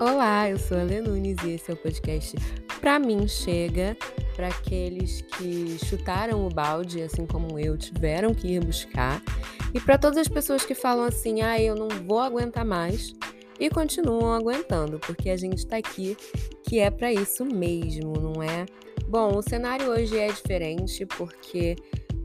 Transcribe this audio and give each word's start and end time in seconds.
Olá, 0.00 0.48
eu 0.48 0.56
sou 0.60 0.78
a 0.78 0.84
Lê 0.84 1.00
Nunes 1.00 1.38
e 1.44 1.54
esse 1.54 1.72
é 1.72 1.74
o 1.74 1.76
podcast 1.76 2.36
Pra 2.80 3.00
Mim 3.00 3.26
Chega, 3.26 3.96
para 4.36 4.46
aqueles 4.46 5.22
que 5.22 5.76
chutaram 5.84 6.46
o 6.46 6.48
balde, 6.48 7.02
assim 7.02 7.26
como 7.26 7.58
eu, 7.58 7.76
tiveram 7.76 8.32
que 8.32 8.46
ir 8.46 8.64
buscar, 8.64 9.20
e 9.74 9.80
para 9.80 9.98
todas 9.98 10.18
as 10.18 10.28
pessoas 10.28 10.64
que 10.64 10.72
falam 10.72 11.04
assim, 11.04 11.42
ah, 11.42 11.60
eu 11.60 11.74
não 11.74 11.88
vou 12.06 12.20
aguentar 12.20 12.64
mais, 12.64 13.12
e 13.58 13.68
continuam 13.68 14.32
aguentando, 14.32 15.00
porque 15.00 15.30
a 15.30 15.36
gente 15.36 15.66
tá 15.66 15.78
aqui 15.78 16.16
que 16.62 16.78
é 16.78 16.92
para 16.92 17.12
isso 17.12 17.44
mesmo, 17.44 18.12
não 18.12 18.40
é? 18.40 18.66
Bom, 19.08 19.36
o 19.36 19.42
cenário 19.42 19.90
hoje 19.90 20.16
é 20.16 20.28
diferente 20.28 21.04
porque 21.06 21.74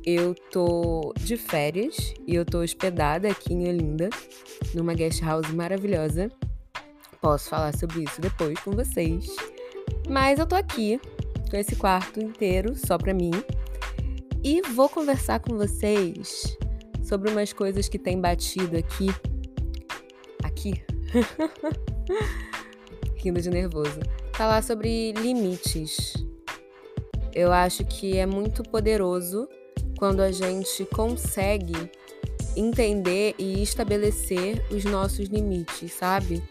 eu 0.05 0.35
tô 0.51 1.11
de 1.17 1.35
férias 1.37 2.13
e 2.27 2.35
eu 2.35 2.45
tô 2.45 2.59
hospedada 2.59 3.29
aqui 3.29 3.51
em 3.51 3.67
Olinda, 3.67 4.11
numa 4.75 4.93
guest 4.93 5.23
house 5.23 5.49
maravilhosa. 5.49 6.29
Posso 7.23 7.47
falar 7.47 7.73
sobre 7.73 8.03
isso 8.03 8.19
depois 8.19 8.59
com 8.59 8.71
vocês. 8.71 9.33
Mas 10.09 10.39
eu 10.39 10.45
tô 10.45 10.55
aqui 10.55 10.99
com 11.49 11.55
esse 11.55 11.73
quarto 11.73 12.19
inteiro 12.19 12.75
só 12.75 12.97
pra 12.97 13.13
mim 13.13 13.31
e 14.43 14.61
vou 14.61 14.89
conversar 14.89 15.39
com 15.39 15.55
vocês 15.55 16.57
sobre 17.01 17.31
umas 17.31 17.53
coisas 17.53 17.87
que 17.87 17.97
tem 17.97 18.19
batido 18.19 18.75
aqui. 18.75 19.07
Aqui. 20.43 20.83
Rindo 23.15 23.39
de 23.39 23.49
nervoso. 23.49 24.01
Falar 24.33 24.61
sobre 24.61 25.13
limites. 25.13 26.15
Eu 27.33 27.53
acho 27.53 27.85
que 27.85 28.17
é 28.17 28.25
muito 28.25 28.63
poderoso 28.63 29.47
quando 29.97 30.19
a 30.19 30.31
gente 30.33 30.83
consegue 30.93 31.89
entender 32.57 33.33
e 33.39 33.63
estabelecer 33.63 34.61
os 34.69 34.83
nossos 34.83 35.29
limites, 35.29 35.93
sabe? 35.93 36.43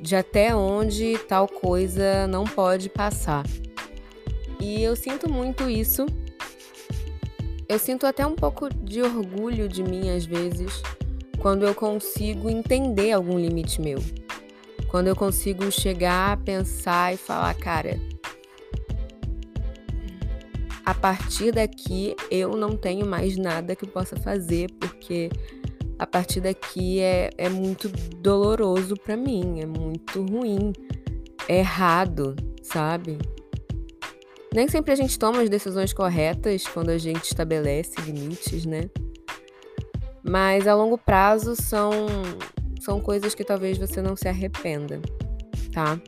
De 0.00 0.14
até 0.14 0.54
onde 0.54 1.18
tal 1.28 1.48
coisa 1.48 2.26
não 2.26 2.44
pode 2.44 2.88
passar. 2.88 3.44
E 4.60 4.82
eu 4.82 4.94
sinto 4.96 5.30
muito 5.30 5.68
isso. 5.68 6.06
Eu 7.68 7.78
sinto 7.78 8.06
até 8.06 8.26
um 8.26 8.34
pouco 8.34 8.72
de 8.72 9.02
orgulho 9.02 9.68
de 9.68 9.82
mim 9.82 10.10
às 10.10 10.24
vezes 10.24 10.82
quando 11.38 11.64
eu 11.64 11.74
consigo 11.74 12.50
entender 12.50 13.12
algum 13.12 13.38
limite 13.38 13.80
meu. 13.80 13.98
Quando 14.88 15.06
eu 15.06 15.16
consigo 15.16 15.70
chegar, 15.70 16.36
pensar 16.38 17.14
e 17.14 17.16
falar, 17.16 17.54
cara, 17.54 17.98
a 20.84 20.94
partir 20.94 21.52
daqui 21.52 22.16
eu 22.30 22.56
não 22.56 22.76
tenho 22.76 23.06
mais 23.06 23.36
nada 23.36 23.76
que 23.76 23.86
possa 23.86 24.16
fazer, 24.16 24.70
porque 24.80 25.30
a 25.98 26.06
partir 26.06 26.40
daqui 26.40 27.00
é, 27.00 27.30
é 27.36 27.48
muito 27.48 27.88
doloroso 28.16 28.94
para 28.94 29.16
mim, 29.16 29.60
é 29.60 29.66
muito 29.66 30.24
ruim, 30.24 30.72
é 31.48 31.58
errado, 31.58 32.36
sabe? 32.62 33.18
Nem 34.54 34.68
sempre 34.68 34.92
a 34.92 34.96
gente 34.96 35.18
toma 35.18 35.42
as 35.42 35.50
decisões 35.50 35.92
corretas 35.92 36.66
quando 36.66 36.90
a 36.90 36.98
gente 36.98 37.24
estabelece 37.24 38.00
limites, 38.00 38.64
né? 38.64 38.88
Mas 40.22 40.66
a 40.66 40.74
longo 40.74 40.96
prazo 40.96 41.54
são, 41.56 41.90
são 42.80 43.00
coisas 43.00 43.34
que 43.34 43.44
talvez 43.44 43.76
você 43.76 44.00
não 44.00 44.16
se 44.16 44.28
arrependa, 44.28 45.00
tá? 45.72 46.00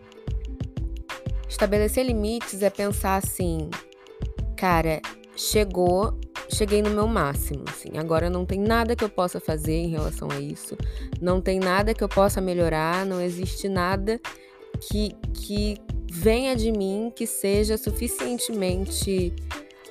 Estabelecer 1.48 2.06
limites 2.06 2.62
é 2.62 2.70
pensar 2.70 3.16
assim: 3.16 3.68
cara, 4.56 5.00
chegou, 5.34 6.18
cheguei 6.50 6.82
no 6.82 6.90
meu 6.90 7.06
máximo, 7.06 7.64
assim. 7.68 7.96
Agora 7.98 8.28
não 8.28 8.44
tem 8.44 8.60
nada 8.60 8.96
que 8.96 9.04
eu 9.04 9.08
possa 9.08 9.40
fazer 9.40 9.74
em 9.74 9.88
relação 9.88 10.28
a 10.30 10.40
isso. 10.40 10.76
Não 11.20 11.40
tem 11.40 11.58
nada 11.58 11.94
que 11.94 12.02
eu 12.02 12.08
possa 12.08 12.40
melhorar, 12.40 13.06
não 13.06 13.20
existe 13.20 13.68
nada 13.68 14.20
que 14.80 15.14
que 15.34 15.76
venha 16.10 16.56
de 16.56 16.72
mim 16.72 17.12
que 17.14 17.26
seja 17.26 17.76
suficientemente 17.76 19.32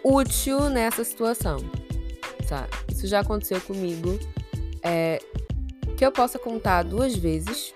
útil 0.03 0.69
nessa 0.69 1.03
situação. 1.03 1.57
Sabe? 2.47 2.69
Isso 2.91 3.07
já 3.07 3.19
aconteceu 3.19 3.61
comigo. 3.61 4.19
É, 4.83 5.19
que 5.95 6.05
eu 6.05 6.11
possa 6.11 6.39
contar 6.39 6.83
duas 6.83 7.15
vezes. 7.15 7.73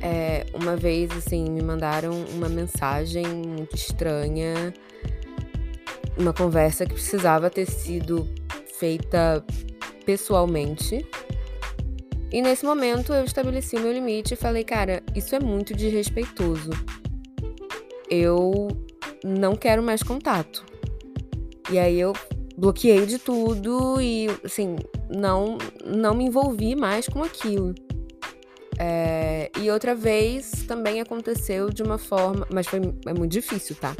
É, 0.00 0.46
uma 0.54 0.76
vez, 0.76 1.10
assim, 1.12 1.48
me 1.48 1.62
mandaram 1.62 2.12
uma 2.34 2.48
mensagem 2.48 3.26
muito 3.26 3.76
estranha 3.76 4.72
uma 6.20 6.32
conversa 6.32 6.84
que 6.84 6.94
precisava 6.94 7.48
ter 7.50 7.66
sido 7.66 8.28
feita 8.78 9.44
pessoalmente. 10.04 11.06
E 12.32 12.40
nesse 12.40 12.64
momento 12.64 13.12
eu 13.12 13.24
estabeleci 13.24 13.76
o 13.76 13.80
meu 13.80 13.92
limite 13.92 14.34
e 14.34 14.36
falei, 14.36 14.62
cara, 14.62 15.02
isso 15.16 15.34
é 15.34 15.40
muito 15.40 15.74
desrespeitoso. 15.74 16.70
Eu 18.08 18.68
não 19.24 19.56
quero 19.56 19.82
mais 19.82 20.02
contato. 20.02 20.64
E 21.70 21.78
aí 21.78 21.98
eu 21.98 22.12
bloqueei 22.56 23.06
de 23.06 23.18
tudo 23.18 24.00
e, 24.00 24.28
assim, 24.44 24.76
não, 25.08 25.58
não 25.84 26.14
me 26.14 26.24
envolvi 26.24 26.76
mais 26.76 27.08
com 27.08 27.22
aquilo. 27.22 27.74
É, 28.78 29.50
e 29.60 29.70
outra 29.70 29.94
vez 29.94 30.64
também 30.66 31.00
aconteceu 31.00 31.70
de 31.70 31.82
uma 31.82 31.98
forma. 31.98 32.46
Mas 32.52 32.66
foi 32.66 32.80
é 33.06 33.14
muito 33.14 33.32
difícil, 33.32 33.76
tá? 33.76 33.94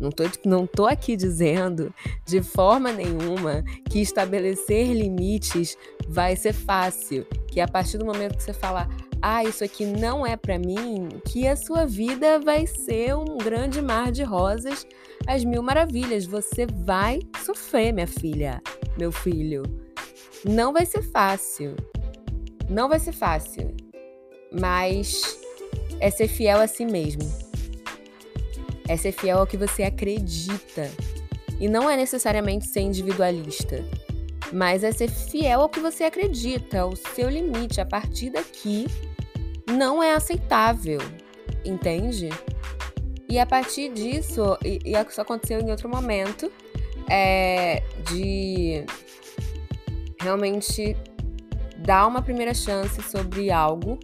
Não 0.00 0.10
tô, 0.10 0.24
não 0.44 0.66
tô 0.66 0.86
aqui 0.86 1.16
dizendo 1.16 1.94
de 2.26 2.42
forma 2.42 2.92
nenhuma 2.92 3.64
que 3.88 4.00
estabelecer 4.00 4.92
limites 4.92 5.76
vai 6.08 6.36
ser 6.36 6.52
fácil. 6.52 7.26
Que 7.48 7.60
a 7.60 7.68
partir 7.68 7.98
do 7.98 8.04
momento 8.04 8.36
que 8.36 8.42
você 8.42 8.52
fala, 8.52 8.88
ah, 9.22 9.44
isso 9.44 9.64
aqui 9.64 9.86
não 9.86 10.26
é 10.26 10.36
para 10.36 10.58
mim, 10.58 11.08
que 11.26 11.46
a 11.46 11.56
sua 11.56 11.86
vida 11.86 12.38
vai 12.38 12.66
ser 12.66 13.16
um 13.16 13.38
grande 13.38 13.80
mar 13.80 14.12
de 14.12 14.22
rosas, 14.22 14.86
as 15.26 15.44
mil 15.44 15.62
maravilhas. 15.62 16.26
Você 16.26 16.66
vai 16.66 17.20
sofrer, 17.44 17.92
minha 17.92 18.06
filha, 18.06 18.62
meu 18.98 19.12
filho. 19.12 19.62
Não 20.44 20.72
vai 20.72 20.84
ser 20.84 21.02
fácil. 21.02 21.74
Não 22.68 22.88
vai 22.88 22.98
ser 22.98 23.12
fácil. 23.12 23.74
Mas 24.52 25.38
é 26.00 26.10
ser 26.10 26.28
fiel 26.28 26.60
a 26.60 26.66
si 26.66 26.84
mesmo 26.84 27.43
é 28.88 28.96
ser 28.96 29.12
fiel 29.12 29.38
ao 29.38 29.46
que 29.46 29.56
você 29.56 29.82
acredita. 29.82 30.90
E 31.60 31.68
não 31.68 31.88
é 31.88 31.96
necessariamente 31.96 32.66
ser 32.66 32.80
individualista, 32.80 33.84
mas 34.52 34.82
é 34.82 34.92
ser 34.92 35.08
fiel 35.08 35.62
ao 35.62 35.68
que 35.68 35.80
você 35.80 36.04
acredita, 36.04 36.80
ao 36.80 36.96
seu 36.96 37.28
limite. 37.28 37.80
A 37.80 37.86
partir 37.86 38.30
daqui, 38.30 38.86
não 39.70 40.02
é 40.02 40.14
aceitável, 40.14 41.00
entende? 41.64 42.28
E 43.28 43.38
a 43.38 43.46
partir 43.46 43.92
disso, 43.92 44.58
e, 44.64 44.78
e 44.84 44.92
isso 44.92 45.20
aconteceu 45.20 45.60
em 45.60 45.70
outro 45.70 45.88
momento, 45.88 46.50
é 47.08 47.82
de 48.10 48.84
realmente 50.20 50.96
dar 51.78 52.06
uma 52.06 52.22
primeira 52.22 52.52
chance 52.52 53.00
sobre 53.02 53.50
algo. 53.50 53.98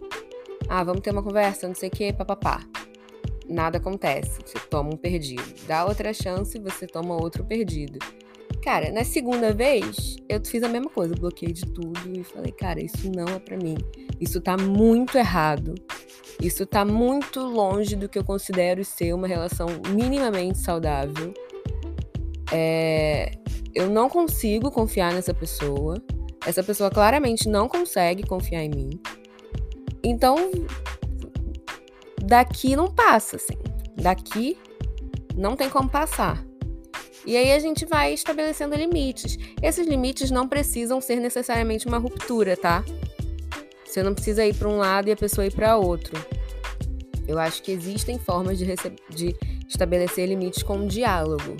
Ah, 0.69 0.83
vamos 0.83 1.01
ter 1.01 1.11
uma 1.11 1.23
conversa, 1.23 1.67
não 1.67 1.75
sei 1.75 1.89
o 1.89 1.91
que, 1.91 2.13
papapá 2.13 2.70
nada 3.51 3.77
acontece. 3.77 4.39
Você 4.45 4.59
toma 4.69 4.89
um 4.93 4.97
perdido. 4.97 5.43
Dá 5.67 5.85
outra 5.85 6.13
chance, 6.13 6.57
você 6.59 6.87
toma 6.87 7.15
outro 7.15 7.43
perdido. 7.43 7.99
Cara, 8.63 8.91
na 8.91 9.03
segunda 9.03 9.53
vez, 9.53 10.17
eu 10.29 10.39
fiz 10.45 10.61
a 10.61 10.69
mesma 10.69 10.89
coisa. 10.89 11.15
Bloqueei 11.15 11.51
de 11.51 11.65
tudo 11.65 11.99
e 12.15 12.23
falei, 12.23 12.51
cara, 12.51 12.83
isso 12.83 13.11
não 13.11 13.25
é 13.25 13.39
para 13.39 13.57
mim. 13.57 13.75
Isso 14.19 14.39
tá 14.39 14.55
muito 14.55 15.17
errado. 15.17 15.73
Isso 16.39 16.65
tá 16.65 16.85
muito 16.85 17.39
longe 17.39 17.95
do 17.95 18.07
que 18.07 18.19
eu 18.19 18.23
considero 18.23 18.85
ser 18.85 19.13
uma 19.13 19.27
relação 19.27 19.67
minimamente 19.89 20.59
saudável. 20.59 21.33
É... 22.51 23.31
Eu 23.73 23.89
não 23.89 24.09
consigo 24.09 24.69
confiar 24.69 25.13
nessa 25.13 25.33
pessoa. 25.33 26.01
Essa 26.45 26.63
pessoa 26.63 26.89
claramente 26.89 27.47
não 27.47 27.67
consegue 27.67 28.23
confiar 28.23 28.63
em 28.63 28.69
mim. 28.69 28.89
Então, 30.03 30.35
daqui 32.31 32.77
não 32.77 32.89
passa, 32.89 33.35
assim. 33.35 33.57
Daqui 33.93 34.57
não 35.35 35.57
tem 35.57 35.69
como 35.69 35.89
passar. 35.89 36.41
E 37.25 37.35
aí 37.35 37.51
a 37.51 37.59
gente 37.59 37.85
vai 37.85 38.13
estabelecendo 38.13 38.73
limites. 38.73 39.37
Esses 39.61 39.85
limites 39.85 40.31
não 40.31 40.47
precisam 40.47 41.01
ser 41.01 41.17
necessariamente 41.17 41.87
uma 41.87 41.97
ruptura, 41.97 42.55
tá? 42.55 42.85
Você 43.85 44.01
não 44.01 44.13
precisa 44.13 44.45
ir 44.45 44.55
para 44.55 44.69
um 44.69 44.77
lado 44.77 45.09
e 45.09 45.11
a 45.11 45.15
pessoa 45.17 45.45
ir 45.45 45.51
para 45.51 45.75
outro. 45.75 46.13
Eu 47.27 47.37
acho 47.37 47.61
que 47.61 47.71
existem 47.73 48.17
formas 48.17 48.57
de, 48.57 48.65
de 49.09 49.35
estabelecer 49.67 50.25
limites 50.25 50.63
com 50.63 50.87
diálogo. 50.87 51.57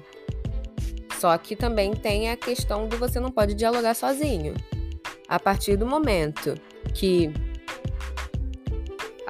Só 1.19 1.37
que 1.37 1.53
também 1.53 1.93
tem 1.93 2.29
a 2.29 2.37
questão 2.37 2.87
do 2.87 2.97
você 2.97 3.19
não 3.19 3.29
pode 3.29 3.55
dialogar 3.55 3.93
sozinho. 3.93 4.53
A 5.27 5.37
partir 5.37 5.75
do 5.75 5.85
momento 5.85 6.55
que 6.93 7.29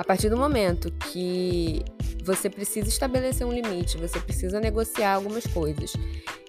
a 0.02 0.04
partir 0.04 0.30
do 0.32 0.36
momento 0.36 0.92
que 1.12 1.86
você 2.24 2.50
precisa 2.50 2.90
estabelecer 2.90 3.46
um 3.46 3.54
limite, 3.54 4.00
você 4.00 4.20
precisa 4.20 4.60
negociar 4.60 5.14
algumas 5.14 5.46
coisas 5.46 5.94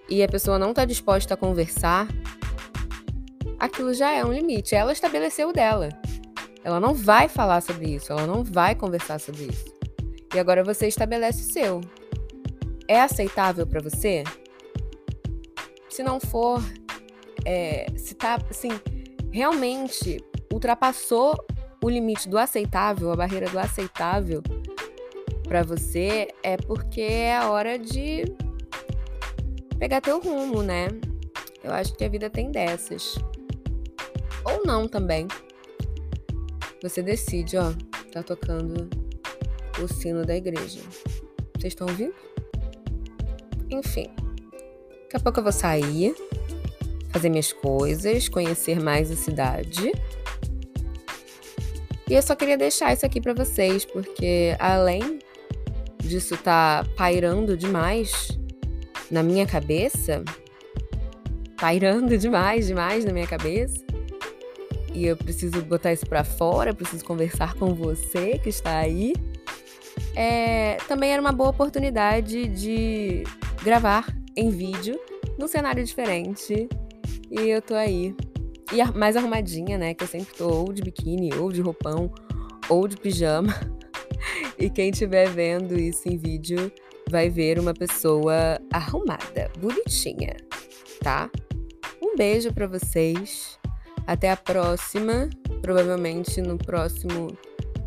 e 0.09 0.23
a 0.23 0.27
pessoa 0.27 0.57
não 0.57 0.71
está 0.71 0.85
disposta 0.85 1.35
a 1.35 1.37
conversar, 1.37 2.07
aquilo 3.59 3.93
já 3.93 4.11
é 4.11 4.25
um 4.25 4.33
limite. 4.33 4.73
Ela 4.73 4.91
estabeleceu 4.91 5.49
o 5.49 5.53
dela. 5.53 5.89
Ela 6.63 6.79
não 6.79 6.95
vai 6.95 7.29
falar 7.29 7.61
sobre 7.61 7.93
isso, 7.93 8.11
ela 8.11 8.25
não 8.25 8.43
vai 8.43 8.73
conversar 8.73 9.19
sobre 9.19 9.43
isso. 9.43 9.65
E 10.33 10.39
agora 10.39 10.63
você 10.63 10.87
estabelece 10.87 11.41
o 11.41 11.53
seu. 11.53 11.81
É 12.87 13.01
aceitável 13.01 13.67
para 13.67 13.83
você? 13.83 14.23
Se 15.89 16.01
não 16.01 16.19
for, 16.19 16.59
é, 17.45 17.85
se 17.97 18.15
tá 18.15 18.39
assim, 18.49 18.71
realmente 19.31 20.17
ultrapassou 20.51 21.35
o 21.83 21.89
limite 21.89 22.29
do 22.29 22.37
aceitável, 22.37 23.11
a 23.11 23.15
barreira 23.15 23.49
do 23.49 23.59
aceitável 23.59 24.41
para 25.43 25.63
você, 25.63 26.29
é 26.41 26.55
porque 26.55 27.01
é 27.01 27.35
a 27.35 27.51
hora 27.51 27.77
de 27.77 28.23
pegar 29.77 29.99
teu 29.99 30.21
rumo, 30.21 30.63
né? 30.63 30.87
Eu 31.61 31.73
acho 31.73 31.93
que 31.95 32.05
a 32.05 32.09
vida 32.09 32.29
tem 32.29 32.49
dessas. 32.49 33.15
Ou 34.45 34.65
não 34.65 34.87
também. 34.87 35.27
Você 36.81 37.01
decide, 37.01 37.57
ó, 37.57 37.73
tá 38.11 38.23
tocando 38.23 38.89
o 39.81 39.87
sino 39.87 40.25
da 40.25 40.37
igreja. 40.37 40.79
Vocês 41.57 41.73
estão 41.73 41.87
ouvindo? 41.87 42.15
Enfim. 43.69 44.09
Daqui 45.03 45.17
a 45.17 45.19
pouco 45.19 45.39
eu 45.39 45.43
vou 45.43 45.51
sair, 45.51 46.15
fazer 47.11 47.29
minhas 47.29 47.51
coisas, 47.51 48.29
conhecer 48.29 48.81
mais 48.81 49.11
a 49.11 49.15
cidade. 49.15 49.91
E 52.13 52.15
eu 52.15 52.21
só 52.21 52.35
queria 52.35 52.55
deixar 52.55 52.93
isso 52.93 53.03
aqui 53.03 53.19
para 53.19 53.33
vocês, 53.33 53.85
porque 53.85 54.55
além 54.59 55.17
disso 55.97 56.37
tá 56.37 56.85
pairando 56.95 57.57
demais 57.57 58.37
na 59.09 59.23
minha 59.23 59.47
cabeça, 59.47 60.23
pairando 61.57 62.15
demais, 62.19 62.67
demais 62.67 63.03
na 63.03 63.11
minha 63.11 63.25
cabeça, 63.25 63.83
e 64.93 65.07
eu 65.07 65.17
preciso 65.17 65.59
botar 65.63 65.91
isso 65.91 66.05
para 66.05 66.23
fora, 66.23 66.71
preciso 66.71 67.03
conversar 67.03 67.55
com 67.55 67.73
você 67.73 68.37
que 68.37 68.49
está 68.49 68.77
aí. 68.77 69.15
É, 70.15 70.77
também 70.87 71.13
era 71.13 71.19
uma 71.19 71.31
boa 71.31 71.49
oportunidade 71.49 72.47
de 72.47 73.23
gravar 73.63 74.05
em 74.37 74.51
vídeo 74.51 74.99
num 75.35 75.47
cenário 75.47 75.83
diferente. 75.83 76.69
E 77.31 77.39
eu 77.39 77.59
tô 77.59 77.73
aí. 77.73 78.15
E 78.71 78.97
mais 78.97 79.15
arrumadinha, 79.15 79.77
né? 79.77 79.93
Que 79.93 80.03
eu 80.03 80.07
sempre 80.07 80.33
tô 80.35 80.49
ou 80.49 80.73
de 80.73 80.81
biquíni, 80.81 81.33
ou 81.33 81.51
de 81.51 81.61
roupão, 81.61 82.11
ou 82.69 82.87
de 82.87 82.97
pijama. 82.97 83.53
E 84.57 84.69
quem 84.69 84.91
estiver 84.91 85.27
vendo 85.27 85.77
isso 85.77 86.07
em 86.07 86.17
vídeo 86.17 86.71
vai 87.09 87.29
ver 87.29 87.59
uma 87.59 87.73
pessoa 87.73 88.57
arrumada, 88.71 89.51
bonitinha, 89.59 90.37
tá? 91.01 91.29
Um 92.01 92.15
beijo 92.15 92.53
para 92.53 92.67
vocês. 92.67 93.59
Até 94.07 94.31
a 94.31 94.37
próxima. 94.37 95.29
Provavelmente 95.61 96.41
no 96.41 96.57
próximo 96.57 97.37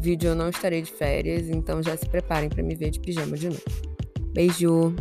vídeo 0.00 0.31
eu 0.31 0.34
não 0.34 0.49
estarei 0.49 0.82
de 0.82 0.90
férias, 0.90 1.49
então 1.49 1.82
já 1.82 1.96
se 1.96 2.08
preparem 2.08 2.49
para 2.49 2.62
me 2.62 2.75
ver 2.75 2.90
de 2.90 3.00
pijama 3.00 3.37
de 3.37 3.49
novo. 3.49 3.62
Beijo! 4.32 4.94